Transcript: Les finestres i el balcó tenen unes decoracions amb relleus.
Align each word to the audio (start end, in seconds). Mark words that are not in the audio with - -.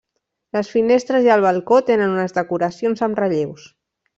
Les 0.55 0.71
finestres 0.75 1.27
i 1.27 1.29
el 1.35 1.45
balcó 1.45 1.79
tenen 1.91 2.15
unes 2.17 2.35
decoracions 2.41 3.07
amb 3.09 3.23
relleus. 3.25 3.69